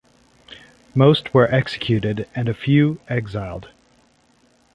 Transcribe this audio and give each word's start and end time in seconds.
Most 0.95 1.31
were 1.31 1.45
executed 1.53 2.27
and 2.33 2.49
a 2.49 2.55
few 2.55 2.99
exiled. 3.07 3.69